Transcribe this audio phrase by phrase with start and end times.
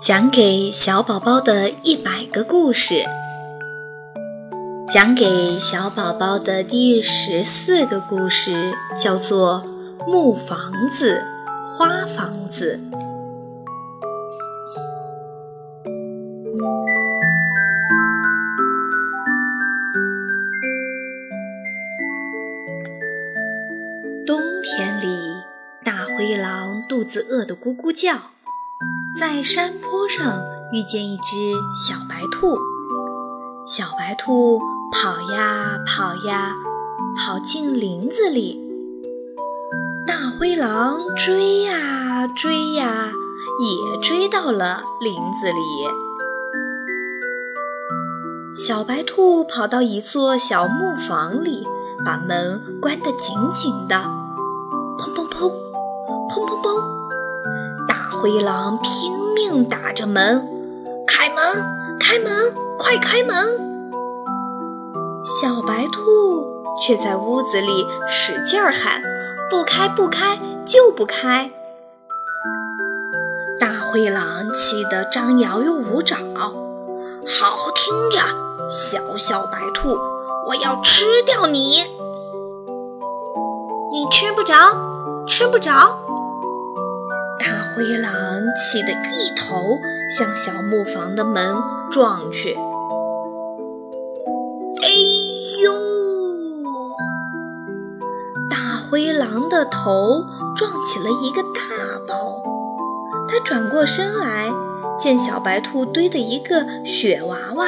[0.00, 3.04] 讲给小宝宝的一百个故事，
[4.88, 9.62] 讲给小宝宝的第十四个故事叫做
[10.10, 11.22] 《木房子，
[11.66, 12.80] 花房子》。
[24.26, 25.06] 冬天里，
[25.84, 28.30] 大灰狼肚子饿得咕咕叫。
[29.20, 30.42] 在山坡上
[30.72, 32.56] 遇见一只小白兔，
[33.66, 34.58] 小白兔
[34.90, 36.54] 跑呀跑呀，
[37.18, 38.58] 跑进林子里。
[40.06, 43.12] 大灰狼追呀追呀，
[43.60, 45.60] 也追到了林子里。
[48.54, 51.66] 小白兔跑到一座小木房里，
[52.06, 53.96] 把门关得紧紧的。
[54.98, 55.52] 砰砰砰，
[58.20, 60.46] 灰狼拼命打着门，
[61.06, 61.42] 开门，
[61.98, 63.34] 开门，快开门！
[65.24, 66.44] 小白兔
[66.78, 69.00] 却在屋子里使劲儿喊
[69.48, 71.50] ：“不开，不开，就不开！”
[73.58, 76.18] 大灰狼气得张牙又舞爪，
[77.26, 78.18] 好好听着，
[78.68, 79.96] 小小白兔，
[80.46, 81.84] 我要吃掉你！
[83.90, 84.54] 你吃不着，
[85.26, 85.96] 吃不着。
[87.74, 88.12] 灰狼
[88.56, 91.56] 气得一头向小木房的门
[91.90, 92.54] 撞去，
[94.82, 94.88] 哎
[95.62, 95.72] 呦！
[98.50, 100.24] 大灰狼的头
[100.56, 101.60] 撞起了一个大
[102.06, 102.42] 包。
[103.28, 104.52] 他转过身来，
[104.98, 107.66] 见小白兔堆的一个雪娃娃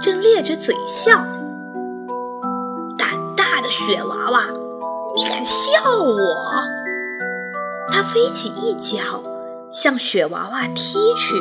[0.00, 1.24] 正咧着嘴笑。
[2.96, 4.44] 胆大的雪娃娃，
[5.16, 6.36] 你敢笑我？
[7.88, 9.24] 他飞起一脚。
[9.72, 11.40] 向雪娃娃踢去，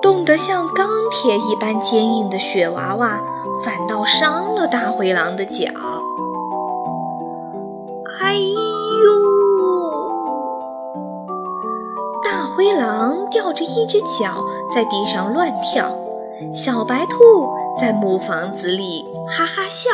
[0.00, 3.20] 冻得像钢铁一般坚硬的雪娃娃，
[3.62, 5.66] 反倒伤了大灰狼的脚。
[8.22, 8.50] 哎呦！
[12.24, 14.42] 大灰狼吊着一只脚
[14.74, 15.94] 在地上乱跳，
[16.54, 19.90] 小白兔在木房子里哈哈笑。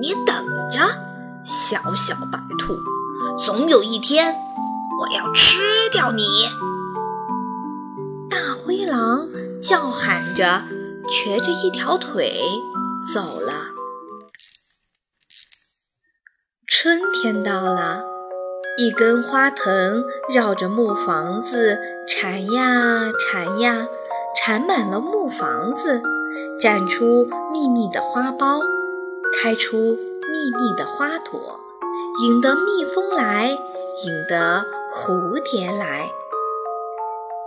[0.00, 0.78] 你等着，
[1.44, 2.72] 小小白兔，
[3.44, 4.36] 总有一天。
[5.02, 5.58] 我要吃
[5.90, 6.22] 掉你！
[8.30, 9.28] 大灰狼
[9.60, 10.62] 叫喊着，
[11.08, 12.40] 瘸着一条腿
[13.12, 13.52] 走了。
[16.68, 18.04] 春天到了，
[18.78, 23.88] 一根花藤绕着木房子缠呀缠呀，
[24.36, 26.00] 缠满了木房子，
[26.60, 28.62] 绽出密密的花苞，
[29.42, 31.58] 开出密密的花朵，
[32.22, 34.64] 引得蜜蜂来，引得。
[34.94, 36.10] 蝴蝶来，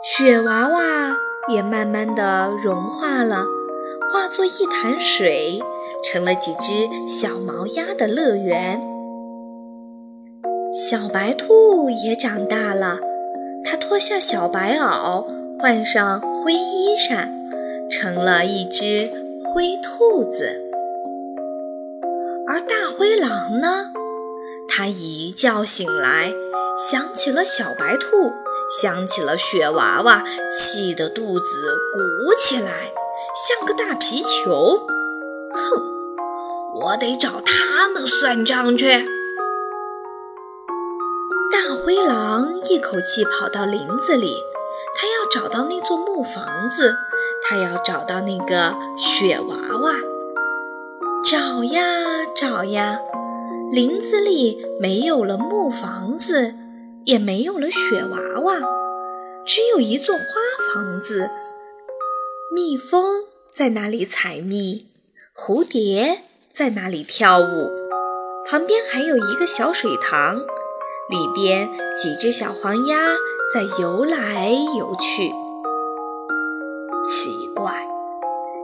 [0.03, 1.15] 雪娃娃
[1.47, 3.45] 也慢慢的融化了，
[4.11, 5.61] 化作一潭水，
[6.03, 8.81] 成了几只小毛鸭的乐园。
[10.73, 12.97] 小白兔也长大了，
[13.63, 15.23] 它脱下小白袄，
[15.59, 17.29] 换上灰衣裳，
[17.91, 19.11] 成了一只
[19.43, 20.63] 灰兔子。
[22.47, 23.91] 而大灰狼呢？
[24.67, 26.33] 它一觉醒来。
[26.75, 28.33] 想起了小白兔，
[28.81, 32.91] 想起了雪娃娃，气得肚子鼓起来，
[33.47, 34.85] 像个大皮球。
[35.53, 35.81] 哼，
[36.81, 39.05] 我得找他们算账去。
[41.49, 44.35] 大灰狼一口气跑到林子里，
[44.97, 46.93] 他要找到那座木房子，
[47.47, 49.93] 他要找到那个雪娃娃。
[51.23, 51.81] 找呀
[52.35, 52.99] 找呀，
[53.71, 56.53] 林子里没有了木房子。
[57.05, 58.55] 也没有了雪娃娃，
[59.45, 60.23] 只有一座花
[60.73, 61.29] 房子。
[62.51, 64.87] 蜜蜂在那里采蜜，
[65.35, 67.69] 蝴蝶在那里跳舞，
[68.47, 72.97] 旁边还有一个小水塘，里边几只小黄鸭
[73.53, 75.31] 在游来游去。
[77.05, 77.87] 奇怪，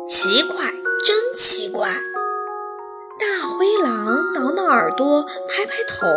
[0.07, 0.73] 奇怪，
[1.05, 1.89] 真奇怪！
[3.19, 6.07] 大灰狼挠挠耳朵，拍拍头。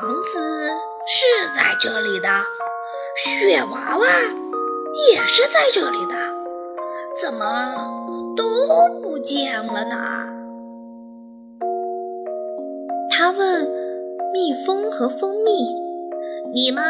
[0.00, 0.40] 房子
[1.06, 2.28] 是在这里的，
[3.18, 4.06] 雪娃娃
[5.10, 6.14] 也是在这里的，
[7.20, 7.74] 怎么
[8.34, 8.42] 都
[9.02, 10.26] 不见了呢？
[13.10, 13.68] 他问
[14.32, 15.68] 蜜蜂和蜂蜜
[16.54, 16.82] ：“你们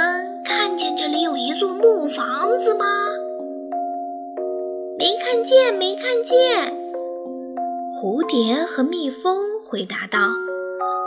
[0.44, 2.86] 看见这里有一座木房子吗
[4.96, 6.72] ？”“没看见，没看见。”
[8.00, 9.36] 蝴蝶和蜜蜂
[9.68, 10.28] 回答道。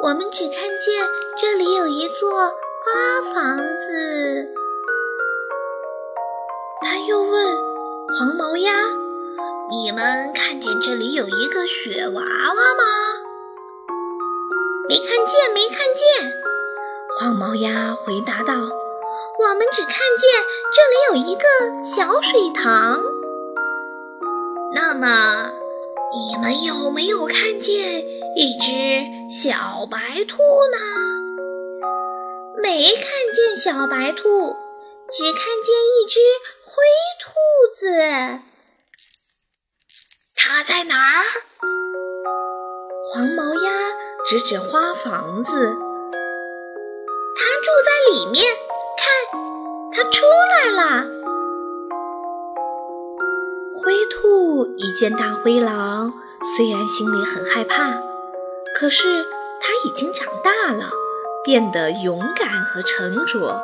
[0.03, 4.45] 我们只看见这里有一座花房子。
[6.81, 7.57] 他又问
[8.17, 8.73] 黄毛鸭
[9.71, 12.83] ：“你们看见这里有一个雪娃娃吗
[14.89, 16.33] ？”“没看见，没看见。”
[17.17, 18.53] 黄毛鸭回答道
[19.39, 23.01] ：“我们只看见这里有一个小水塘。
[24.75, 25.49] ”“那么，
[26.13, 28.05] 你们有没有看见
[28.35, 28.71] 一只
[29.31, 30.37] 小白兔
[30.71, 30.77] 呢
[32.61, 34.55] ？”“没看见小白兔。”
[35.11, 36.19] 只看见一只
[36.65, 36.81] 灰
[37.21, 37.29] 兔
[37.75, 38.39] 子，
[40.35, 41.23] 它在哪儿？
[43.11, 43.91] 黄毛鸭
[44.25, 45.75] 指指花房子，
[47.35, 48.43] 它住在里面。
[48.97, 49.05] 看，
[49.91, 51.12] 它出来了。
[53.93, 56.11] 灰兔一见大灰狼，
[56.57, 58.01] 虽然心里很害怕，
[58.75, 59.23] 可是
[59.61, 60.89] 它已经长大了，
[61.45, 63.61] 变得勇敢和沉着。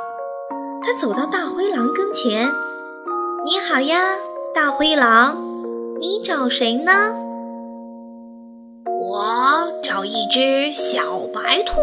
[0.84, 2.48] 它走到大灰狼跟前
[3.44, 4.18] ，“你好呀，
[4.54, 5.36] 大灰狼，
[6.00, 6.92] 你找谁呢
[8.86, 11.74] ？”“我找一只小白兔。”“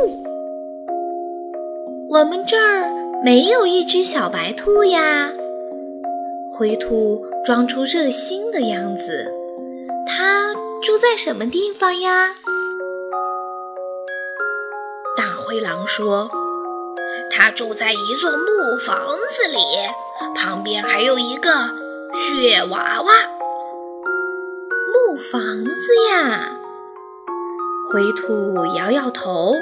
[2.11, 2.89] 我们这儿
[3.25, 5.33] 没有一只小白兔呀。”
[6.57, 9.33] 灰兔装出热心的样子
[10.05, 10.53] ，“他
[10.83, 12.35] 住在什么地方呀？”
[15.17, 16.29] 大灰狼说。
[17.31, 19.59] 他住在一座木房子里，
[20.35, 21.51] 旁边还有一个
[22.15, 23.13] 雪娃娃。
[24.93, 25.73] 木房子
[26.11, 26.57] 呀，
[27.93, 29.55] 灰兔摇摇头。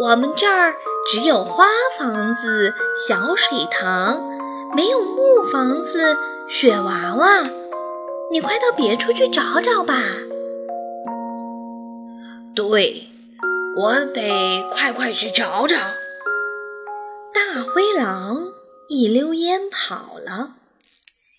[0.00, 0.74] 我们这儿
[1.10, 1.66] 只有花
[1.98, 2.74] 房子、
[3.08, 4.22] 小水塘，
[4.76, 6.16] 没有木房子、
[6.48, 7.42] 雪娃娃。
[8.30, 9.94] 你快到别处去找找吧。
[12.54, 13.08] 对，
[13.76, 15.76] 我得快快去找找。
[17.32, 18.52] 大灰狼
[18.88, 20.54] 一溜烟跑了，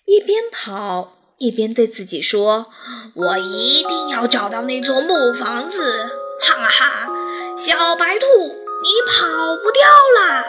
[0.04, 2.66] 一边跑一边对自己说
[3.14, 6.10] ：“我一定要找到那座木房子！”
[6.40, 7.08] 哈哈，
[7.56, 9.82] 小白兔，你跑不掉
[10.20, 10.44] 啦！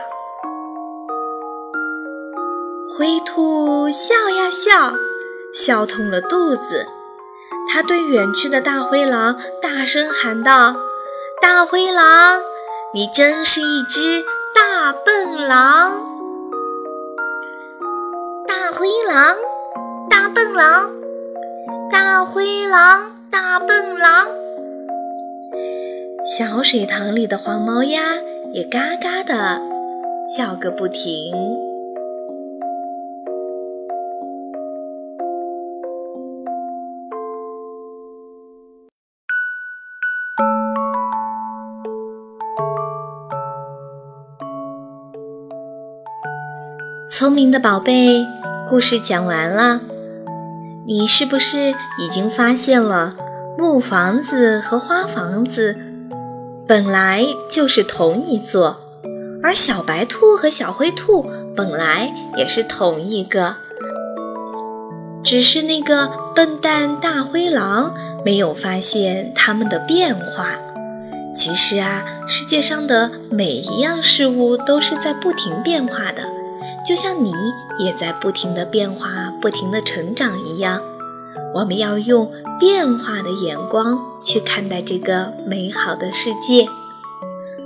[2.98, 4.96] 灰兔笑呀笑，
[5.54, 6.88] 笑痛了肚子。
[7.70, 10.76] 他对远去的大灰狼大声喊道
[11.40, 12.42] ：“大灰狼，
[12.96, 15.92] 你真是一只……”大笨狼，
[18.48, 19.36] 大灰狼，
[20.10, 20.90] 大笨狼，
[21.92, 24.28] 大灰狼，大笨狼。
[26.26, 28.16] 小水塘里的黄毛鸭
[28.54, 29.62] 也嘎嘎的
[30.36, 31.67] 叫个不停。
[47.09, 48.27] 聪明的宝贝，
[48.68, 49.80] 故事讲完了。
[50.86, 53.13] 你是不是已经发现了
[53.57, 55.77] 木房子和花房子
[56.68, 58.81] 本来就是同一座，
[59.42, 61.25] 而小白兔和小灰兔
[61.56, 63.56] 本来也是同一个，
[65.24, 67.94] 只是那个笨蛋大灰狼
[68.25, 70.50] 没有发现它们的变化。
[71.33, 76.37] 其实啊，世界上的每一样事物都是在不停变化的。
[76.88, 77.34] 就像你
[77.80, 80.82] 也在不停的变化、不停的成长一样，
[81.54, 86.66] 我们要用变化的眼光去看待这个美好的世界。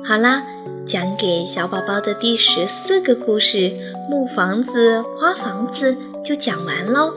[0.04, 0.42] 好啦，
[0.88, 3.58] 讲给小宝宝的第十四个故事
[4.10, 5.94] 《木房子花房子》
[6.26, 7.14] 就讲完喽，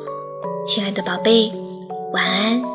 [0.67, 1.51] 亲爱的宝贝，
[2.13, 2.74] 晚安。